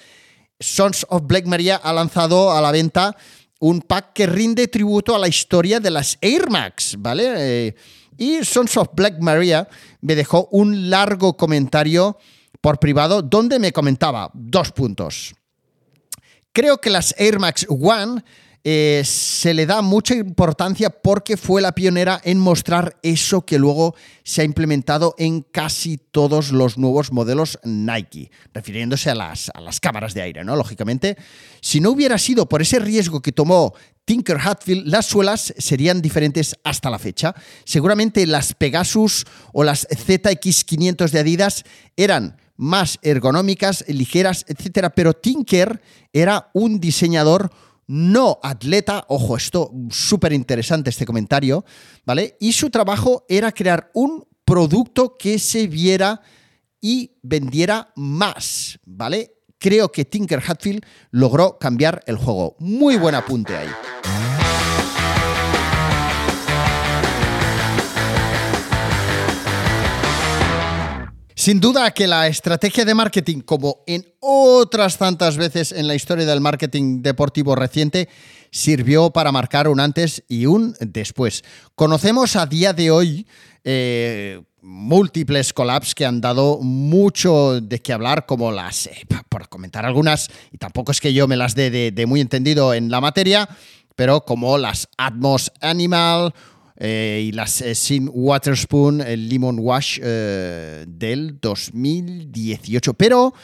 [0.61, 3.17] Sons of Black Maria ha lanzado a la venta
[3.61, 7.33] un pack que rinde tributo a la historia de las Air Max, ¿vale?
[7.39, 7.75] Eh,
[8.19, 9.69] y Sons of Black Maria
[10.03, 12.19] me dejó un largo comentario
[12.61, 15.35] por privado donde me comentaba dos puntos.
[16.53, 18.23] Creo que las Air Max One
[18.71, 23.95] eh, se le da mucha importancia porque fue la pionera en mostrar eso que luego
[24.25, 29.81] se ha implementado en casi todos los nuevos modelos Nike, refiriéndose a las, a las
[29.81, 30.55] cámaras de aire, ¿no?
[30.55, 31.17] Lógicamente,
[31.63, 33.73] si no hubiera sido por ese riesgo que tomó
[34.05, 37.35] Tinker Hatfield, las suelas serían diferentes hasta la fecha.
[37.65, 41.65] Seguramente las Pegasus o las ZX500 de Adidas
[41.97, 44.93] eran más ergonómicas, ligeras, etc.
[44.95, 45.81] Pero Tinker
[46.13, 47.51] era un diseñador
[47.89, 51.65] no atleta, ojo, esto súper interesante este comentario,
[52.05, 52.37] ¿vale?
[52.39, 56.21] Y su trabajo era crear un producto que se viera
[56.81, 59.33] y vendiera más, ¿vale?
[59.59, 62.55] Creo que Tinker Hatfield logró cambiar el juego.
[62.61, 63.69] Muy buen apunte ahí.
[71.49, 76.27] Sin duda que la estrategia de marketing, como en otras tantas veces en la historia
[76.27, 78.11] del marketing deportivo reciente,
[78.51, 81.43] sirvió para marcar un antes y un después.
[81.75, 83.27] Conocemos a día de hoy
[83.65, 89.87] eh, múltiples collabs que han dado mucho de qué hablar, como las, eh, por comentar
[89.87, 93.49] algunas, y tampoco es que yo me las dé de muy entendido en la materia,
[93.97, 96.35] pero como las Atmos Animal
[96.81, 102.95] eh, y las eh, Sin Waterspoon, el Lemon Wash eh, del 2018.
[102.95, 103.35] Pero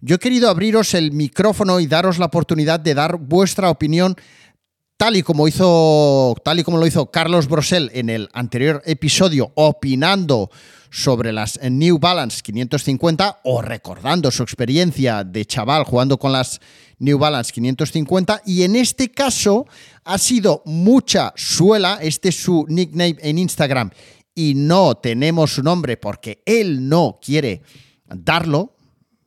[0.00, 4.14] yo he querido abriros el micrófono y daros la oportunidad de dar vuestra opinión
[4.96, 9.52] tal y como hizo tal y como lo hizo Carlos Brosel en el anterior episodio
[9.54, 10.50] opinando
[10.90, 16.60] sobre las New Balance 550 o recordando su experiencia de chaval jugando con las
[16.98, 19.66] New Balance 550 y en este caso
[20.04, 23.90] ha sido mucha suela, este es su nickname en Instagram
[24.34, 27.60] y no tenemos su nombre porque él no quiere
[28.06, 28.75] darlo,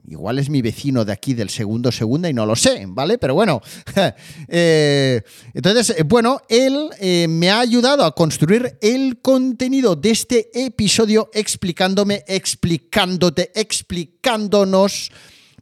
[0.09, 3.19] Igual es mi vecino de aquí del segundo segunda y no lo sé, ¿vale?
[3.19, 3.61] Pero bueno,
[4.47, 5.21] eh,
[5.53, 11.29] entonces, eh, bueno, él eh, me ha ayudado a construir el contenido de este episodio
[11.31, 15.11] explicándome, explicándote, explicándonos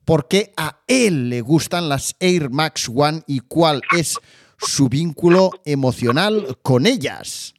[0.06, 4.16] por qué a él le gustan las Air Max One y cuál es
[4.58, 7.54] su vínculo emocional con ellas.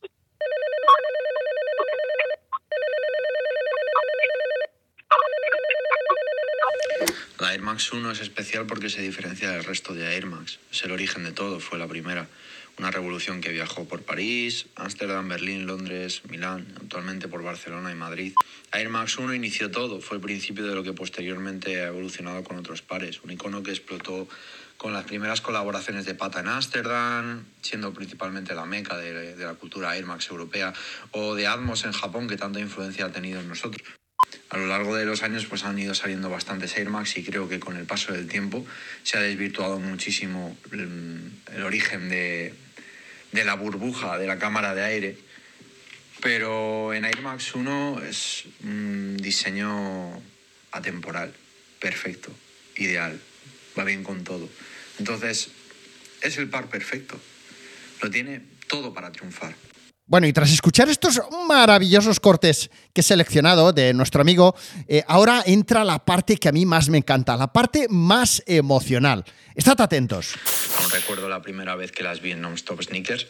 [7.38, 10.58] La Air Max 1 es especial porque se diferencia del resto de Air Max.
[10.72, 12.26] Es el origen de todo, fue la primera.
[12.78, 18.32] Una revolución que viajó por París, Ámsterdam, Berlín, Londres, Milán, actualmente por Barcelona y Madrid.
[18.72, 22.58] Air Max 1 inició todo, fue el principio de lo que posteriormente ha evolucionado con
[22.58, 23.20] otros pares.
[23.22, 24.28] Un icono que explotó
[24.76, 29.54] con las primeras colaboraciones de Pata en Ámsterdam, siendo principalmente la meca de, de, la
[29.54, 30.74] cultura Air Max europea,
[31.12, 33.97] o de Atmos en Japón, que tanta influencia ha tenido en nosotros
[34.50, 37.48] a lo largo de los años pues han ido saliendo bastantes Air Max y creo
[37.48, 38.64] que con el paso del tiempo
[39.02, 42.54] se ha desvirtuado muchísimo el, origen de,
[43.32, 45.18] de, la burbuja de la cámara de aire.
[46.20, 50.20] Pero en Air Max 1 es un diseño
[50.72, 51.32] atemporal,
[51.78, 52.32] perfecto,
[52.76, 53.20] ideal,
[53.78, 54.48] va bien con todo.
[54.98, 55.50] Entonces,
[56.22, 57.20] es el par perfecto.
[58.02, 59.54] Lo tiene todo para triunfar.
[60.08, 64.56] Bueno, y tras escuchar estos maravillosos cortes que he seleccionado de nuestro amigo,
[64.88, 69.22] eh, ahora entra la parte que a mí más me encanta, la parte más emocional.
[69.54, 70.34] Estad atentos.
[70.78, 73.26] Aún recuerdo la primera vez que las vi en Non-Stop Sneakers,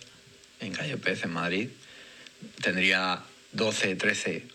[0.61, 1.69] en Calle Pez, en Madrid.
[2.63, 4.47] Tendría 12, 13,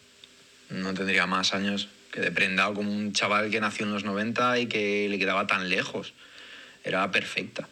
[0.70, 4.60] no tendría más años, que de prendado como un chaval que nació en los 90
[4.60, 6.14] y que le quedaba tan lejos.
[6.86, 7.68] Era perfecta.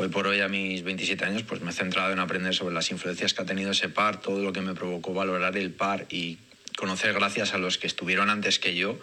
[0.00, 2.92] Hoy por hoy, a mis 27 años, pues me he centrado en aprender sobre las
[2.92, 6.38] influencias que ha tenido ese par, todo lo que me provocó valorar el par y
[6.76, 9.00] conocer, gracias a los que estuvieron antes que yo,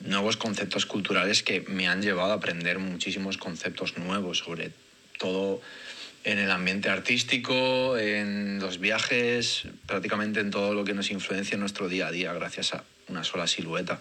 [0.00, 4.72] nuevos conceptos culturales que me han llevado a aprender muchísimos conceptos nuevos sobre
[5.18, 5.60] todo
[6.24, 11.60] en el ambiente artístico, en los viajes, prácticamente en todo lo que nos influencia en
[11.60, 14.00] nuestro día a día gracias a una sola silueta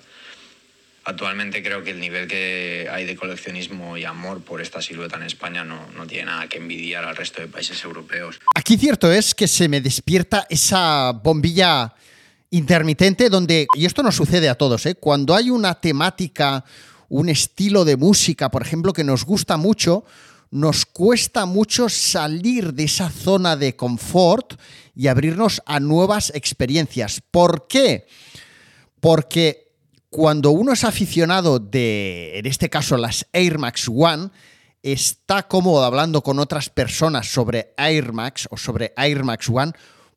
[1.08, 5.24] actualmente creo que el nivel que hay de coleccionismo y amor por esta silueta en
[5.24, 8.40] España no, no, tiene nada que envidiar al resto de países europeos.
[8.54, 11.94] Aquí cierto es que se me despierta esa bombilla
[12.50, 14.96] intermitente donde, y esto no sucede a todos, ¿eh?
[14.96, 16.66] cuando hay una temática,
[17.08, 20.04] un estilo de música, por ejemplo, que nos gusta mucho,
[20.52, 24.60] nos cuesta mucho salir de esa zona de confort
[24.94, 27.22] y abrirnos a nuevas experiencias.
[27.32, 28.08] ¿Por qué?
[29.00, 29.67] Porque
[30.10, 34.30] cuando uno es aficionado de, en este caso, las Air Max One,
[34.84, 39.74] está cómodo hablando con otras personas sobre Air Max o sobre Air Max One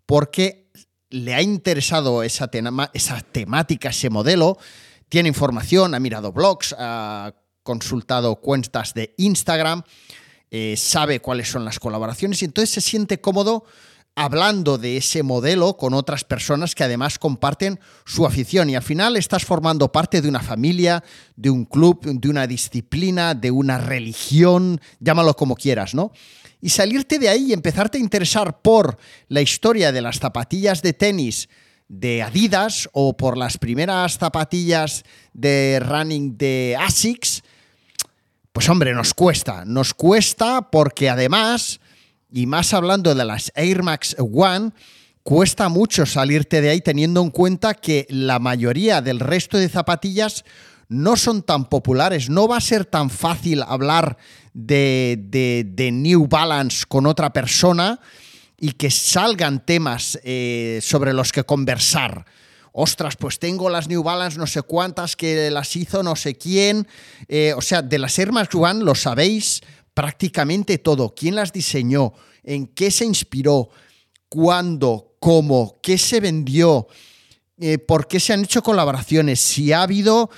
[0.06, 0.70] porque
[1.10, 4.58] le ha interesado esa, temática, ese modelo,
[5.08, 7.34] tiene información, ha mirado blogs, ha
[7.64, 9.82] consultado cuentas de Instagram,
[10.50, 13.64] eh, sabe cuáles son las colaboraciones y entonces se siente cómodo
[14.14, 19.16] hablando de ese modelo con otras personas que además comparten su afición y al final
[19.16, 21.02] estás formando parte de una familia,
[21.36, 26.12] de un club, de una disciplina, de una religión, llámalo como quieras, ¿no?
[26.60, 28.98] Y salirte de ahí y empezarte a interesar por
[29.28, 31.48] la historia de las zapatillas de tenis
[31.90, 37.42] de Adidas o por las primeras zapatillas de running de ASICS,
[38.52, 41.80] pues hombre, nos cuesta, nos cuesta porque además,
[42.32, 44.72] y más hablando de las Air Max One,
[45.22, 50.44] cuesta mucho salirte de ahí teniendo en cuenta que la mayoría del resto de zapatillas
[50.88, 54.16] no son tan populares, no va a ser tan fácil hablar
[54.52, 58.00] de, New Balance con otra persona
[58.58, 62.26] y que salgan temas eh, sobre los que conversar.
[62.72, 66.86] Ostras, pues tengo las New Balance no sé cuántas que las hizo no sé quién.
[67.28, 69.62] Eh, o sea, de las Air Max One lo sabéis
[69.94, 71.14] prácticamente todo.
[71.14, 72.12] ¿Quién las diseñó?
[72.42, 73.68] ¿En qué se inspiró?
[74.28, 75.16] ¿Cuándo?
[75.18, 75.78] ¿Cómo?
[75.82, 76.86] ¿Qué se vendió?
[77.58, 79.40] Eh, ¿Por qué se han hecho colaboraciones?
[79.40, 80.30] Si ha habido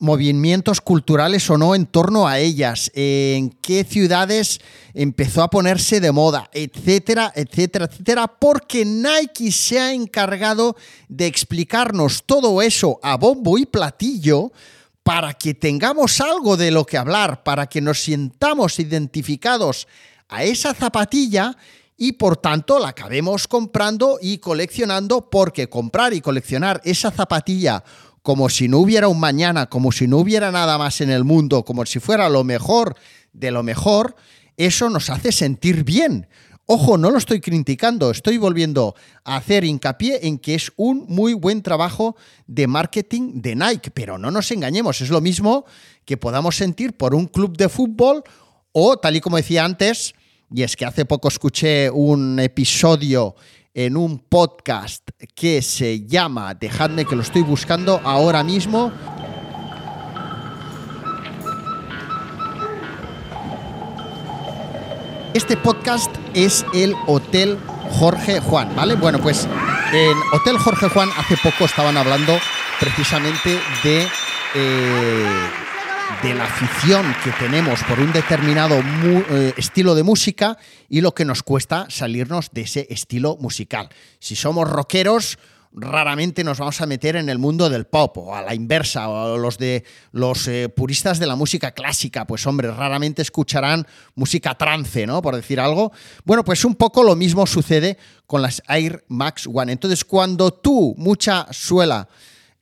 [0.00, 4.60] movimientos culturales o no en torno a ellas, en qué ciudades
[4.92, 10.76] empezó a ponerse de moda, etcétera, etcétera, etcétera, porque Nike se ha encargado
[11.08, 14.52] de explicarnos todo eso a bombo y platillo
[15.04, 19.86] para que tengamos algo de lo que hablar, para que nos sientamos identificados
[20.28, 21.56] a esa zapatilla
[21.96, 27.84] y por tanto la acabemos comprando y coleccionando porque comprar y coleccionar esa zapatilla
[28.22, 31.62] como si no hubiera un mañana, como si no hubiera nada más en el mundo,
[31.66, 32.96] como si fuera lo mejor
[33.34, 34.16] de lo mejor,
[34.56, 36.26] eso nos hace sentir bien.
[36.66, 41.34] Ojo, no lo estoy criticando, estoy volviendo a hacer hincapié en que es un muy
[41.34, 45.66] buen trabajo de marketing de Nike, pero no nos engañemos, es lo mismo
[46.06, 48.22] que podamos sentir por un club de fútbol
[48.72, 50.14] o, tal y como decía antes,
[50.50, 53.34] y es que hace poco escuché un episodio
[53.74, 58.90] en un podcast que se llama, dejadme que lo estoy buscando ahora mismo,
[65.34, 67.58] Este podcast es el Hotel
[67.90, 68.94] Jorge Juan, ¿vale?
[68.94, 69.48] Bueno, pues
[69.92, 72.38] en Hotel Jorge Juan hace poco estaban hablando
[72.78, 74.06] precisamente de
[74.54, 75.48] eh,
[76.22, 80.56] de la afición que tenemos por un determinado eh, estilo de música
[80.88, 83.88] y lo que nos cuesta salirnos de ese estilo musical.
[84.20, 85.38] Si somos rockeros,
[85.74, 89.36] raramente nos vamos a meter en el mundo del pop o a la inversa, o
[89.36, 95.06] los de los eh, puristas de la música clásica, pues hombre, raramente escucharán música trance,
[95.06, 95.20] ¿no?
[95.20, 95.92] Por decir algo.
[96.24, 99.72] Bueno, pues un poco lo mismo sucede con las Air Max One.
[99.72, 102.08] Entonces, cuando tú, mucha suela,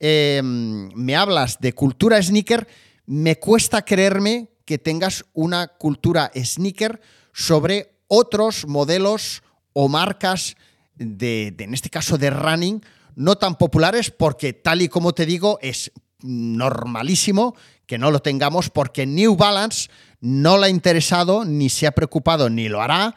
[0.00, 2.66] em, me hablas de cultura sneaker,
[3.06, 7.00] me cuesta creerme que tengas una cultura sneaker
[7.32, 9.42] sobre otros modelos
[9.74, 10.56] o marcas
[10.94, 12.82] de, en este caso de running,
[13.16, 17.54] no tan populares porque tal y como te digo es normalísimo
[17.86, 19.90] que no lo tengamos porque New Balance
[20.20, 23.14] no le ha interesado ni se ha preocupado ni lo hará.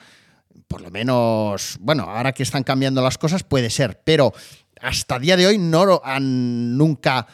[0.67, 4.33] Por lo menos, bueno, ahora que están cambiando las cosas puede ser, pero
[4.81, 7.27] hasta día de hoy no han nunca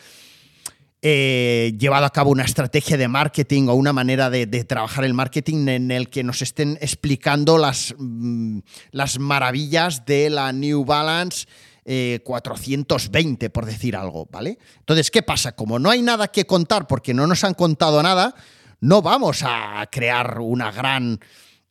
[1.02, 5.68] eh, llevado a cabo una estrategia de marketing o una manera de, trabajar el marketing
[5.68, 8.60] en el que nos estén explicando las, mm,
[8.92, 11.48] las maravillas de la New Balance
[11.84, 14.58] 420, eh, por decir algo, ¿vale?
[14.80, 15.54] Entonces, ¿qué pasa?
[15.54, 18.36] Como no hay nada que contar porque no nos han contado nada,
[18.80, 21.20] no vamos a crear una gran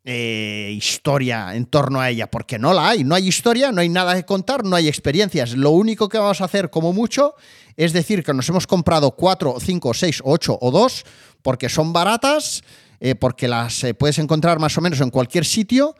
[0.03, 3.05] eh, historia en torno a ella, porque no la hay.
[3.05, 5.53] No hay historia, no hay nada que contar, no hay experiencias.
[5.53, 7.35] Lo único que vamos a hacer, como mucho,
[7.77, 11.05] es decir que nos hemos comprado cuatro, cinco, seis, ocho o dos,
[11.43, 12.63] porque son baratas,
[12.99, 15.95] eh, porque las eh, puedes encontrar más o menos en cualquier sitio,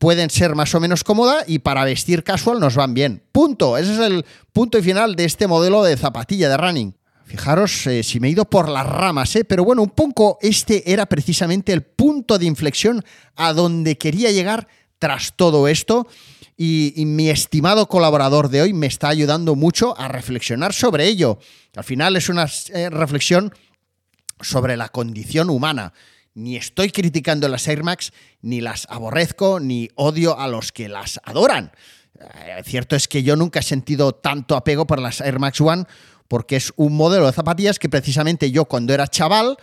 [0.00, 3.22] pueden ser más o menos cómodas y para vestir casual nos van bien.
[3.32, 3.76] Punto.
[3.76, 6.96] Ese es el punto y final de este modelo de zapatilla de running.
[7.26, 9.44] Fijaros eh, si me he ido por las ramas, ¿eh?
[9.44, 13.04] pero bueno, un poco este era precisamente el punto de inflexión
[13.36, 16.08] a donde quería llegar tras todo esto.
[16.56, 21.38] Y, mi estimado colaborador de hoy me está ayudando mucho a reflexionar sobre ello.
[21.76, 23.54] Al final es una eh, reflexión
[24.40, 25.92] sobre la condición humana.
[26.40, 31.20] Ni estoy criticando las Air Max, ni las aborrezco, ni odio a los que las
[31.24, 31.70] adoran.
[32.64, 35.84] cierto es que yo nunca he sentido tanto apego por las Air Max One
[36.28, 39.58] porque es un modelo de zapatillas que precisamente yo cuando era chaval,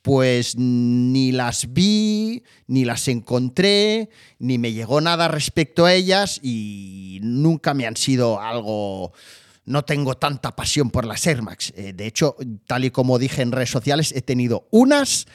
[0.00, 4.08] pues ni las vi, ni las encontré,
[4.38, 9.12] ni me llegó nada respecto a ellas y nunca me han sido algo...
[9.64, 11.72] No tengo tanta pasión por las Air Max.
[11.76, 15.26] Eh, de hecho, tal y como dije en redes sociales, he tenido unas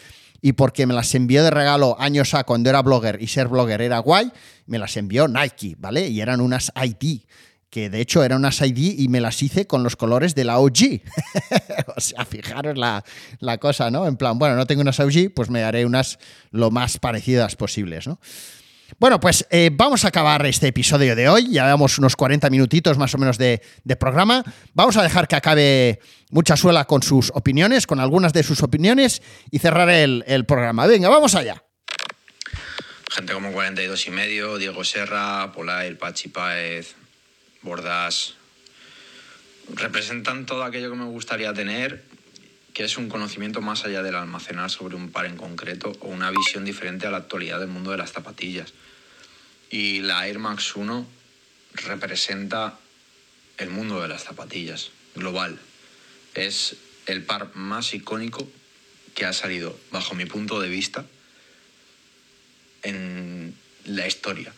[0.41, 3.81] y porque me las envió de regalo años a cuando era blogger y ser blogger
[3.81, 4.31] era guay,
[4.65, 6.07] me las envió Nike, ¿vale?
[6.07, 7.21] Y eran unas ID
[7.69, 10.59] que de hecho eran unas ID y me las hice con los colores de la
[10.59, 11.01] OG.
[11.95, 13.03] o sea, fijaros la,
[13.59, 14.07] cosa, ¿no?
[14.07, 16.19] En plan, bueno, no tengo unas OG, pues me haré unas
[16.51, 18.19] lo más parecidas posibles, ¿no?
[18.99, 21.51] Bueno, pues eh, vamos a acabar este episodio de hoy.
[21.51, 23.61] Ya llevamos unos 40 minutitos más o menos de,
[23.99, 24.43] programa.
[24.73, 25.99] Vamos a dejar que acabe
[26.31, 29.21] Mucha Suela con sus opiniones, con algunas de sus opiniones
[29.51, 30.87] y cerrar el, programa.
[30.87, 31.63] Venga, vamos allá.
[33.11, 36.95] Gente como 42 y medio, Diego Serra, Polair, Pachi Páez,
[37.61, 38.35] Bordas,
[39.73, 42.03] representan todo aquello que me gustaría tener,
[42.77, 46.29] que es un conocimiento más allá del almacenar sobre un par en concreto o una
[46.29, 48.71] visión diferente a la actualidad del mundo de las zapatillas.
[49.71, 51.07] Y la Air Max 1
[51.73, 52.77] representa
[53.57, 55.57] el mundo de las zapatillas, global.
[56.35, 56.75] Es
[57.07, 58.47] el par más icónico
[59.15, 61.03] que ha salido, bajo mi punto de vista,
[62.83, 63.55] en
[63.85, 64.53] la historia.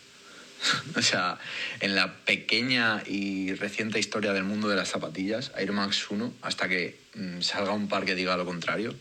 [0.96, 1.38] o sea,
[1.80, 6.68] en la pequeña y reciente historia del mundo de las zapatillas, Air Max 1, hasta
[6.68, 8.96] que mm, salga un par que diga lo contrario,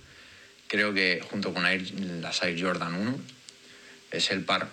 [0.67, 1.91] creo que junto con Air,
[2.21, 3.19] las Air Jordan 1,
[4.13, 4.69] es el par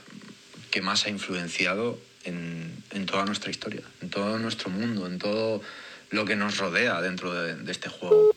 [0.71, 5.61] que más ha influenciado en, toda nuestra historia, en todo nuestro mundo, en todo
[6.09, 8.35] lo que nos rodea dentro de este juego.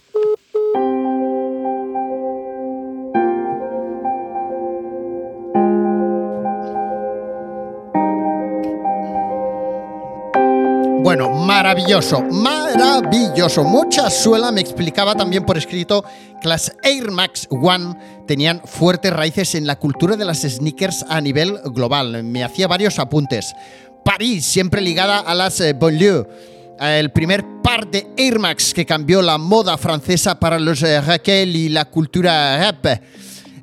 [11.00, 13.64] Bueno, maravilloso, maravilloso.
[13.64, 16.04] Mucha suela me explicaba también por escrito
[16.42, 21.20] que las Air Max One tenían fuertes raíces en la cultura de las sneakers a
[21.20, 22.24] nivel global.
[22.24, 23.54] Me hacía varios apuntes.
[24.04, 26.26] París, siempre ligada a las eh, banlieues.
[26.80, 31.56] El primer par de Air Max que cambió la moda francesa para los eh, Raquel
[31.56, 32.86] y la cultura rap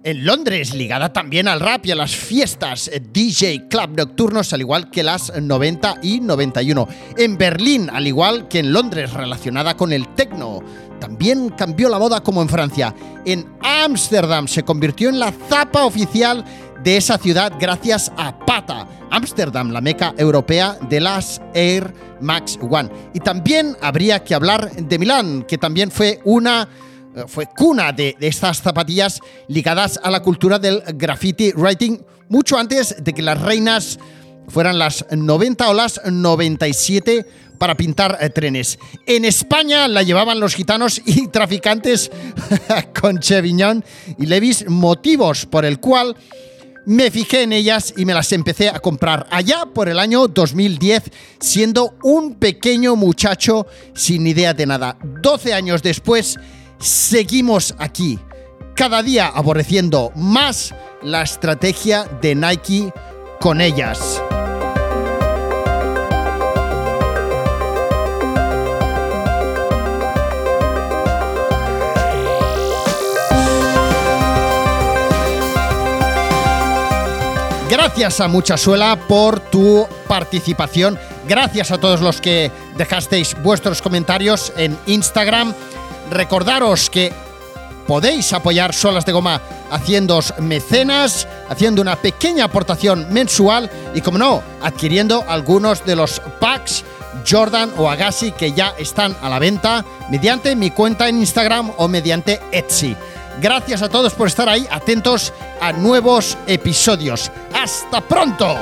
[0.05, 4.61] en Londres, ligada también al rap y a las fiestas eh, DJ Club nocturnos, al
[4.61, 6.87] igual que las 90 y 91.
[7.17, 10.61] En Berlín, al igual que en Londres, relacionada con el techno.
[10.99, 12.93] También cambió la moda como en Francia.
[13.25, 16.45] En Ámsterdam se convirtió en la zapa oficial
[16.83, 21.91] de esa ciudad gracias a Pata, Ámsterdam, la meca europea de las Air
[22.21, 22.91] Max One.
[23.15, 26.69] Y también habría que hablar de Milán, que también fue una
[27.27, 31.99] fue cuna de, estas zapatillas ligadas a la cultura del graffiti writing
[32.29, 33.99] mucho antes de que las reinas
[34.47, 37.25] fueran las 90 o las 97
[37.57, 38.77] para pintar eh, trenes.
[39.05, 42.11] En España la llevaban los gitanos y traficantes
[42.99, 43.83] con Cheviñón
[44.19, 46.15] y Levis, motivos por el cual
[46.85, 51.03] me fijé en ellas y me las empecé a comprar allá por el año 2010,
[51.39, 54.97] siendo un pequeño muchacho sin idea de nada.
[55.03, 56.37] 12 años después
[56.79, 58.19] seguimos aquí,
[58.75, 62.93] cada día aborreciendo más la estrategia de Nike
[63.39, 64.21] con ellas.
[77.69, 80.99] Gracias a Muchasuela por tu participación.
[81.27, 85.53] Gracias a todos los que dejasteis vuestros comentarios en Instagram.
[86.09, 87.11] Recordaros que
[87.87, 89.41] podéis apoyar Solas de Goma
[89.71, 96.83] haciendo mecenas, haciendo una pequeña aportación mensual y, como no, adquiriendo algunos de los packs
[97.27, 101.87] Jordan o Agassi que ya están a la venta mediante mi cuenta en Instagram o
[101.87, 102.95] mediante Etsy.
[103.41, 107.31] Gracias a todos por estar ahí, atentos a nuevos episodios.
[107.53, 108.55] ¡Hasta pronto!